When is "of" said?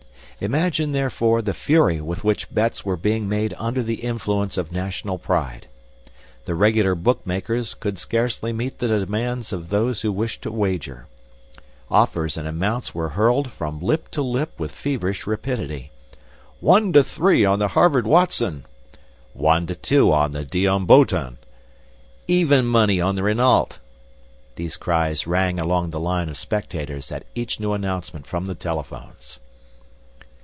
4.57-4.71, 9.53-9.69, 26.29-26.37